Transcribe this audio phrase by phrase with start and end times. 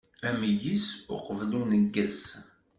[0.29, 2.21] Ameyyez uqbel uneggez!